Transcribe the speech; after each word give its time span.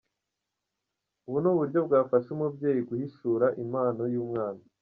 Ubu 1.27 1.37
ni 1.41 1.49
uburyo 1.51 1.79
bwafasha 1.87 2.27
umubyeyi 2.35 2.81
guhishura 2.89 3.45
impano 3.63 4.03
y’umwana. 4.13 4.61